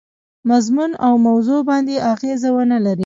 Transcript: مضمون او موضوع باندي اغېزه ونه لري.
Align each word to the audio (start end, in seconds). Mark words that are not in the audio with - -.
مضمون 0.49 0.91
او 1.05 1.13
موضوع 1.27 1.59
باندي 1.69 1.95
اغېزه 2.11 2.49
ونه 2.55 2.77
لري. 2.85 2.99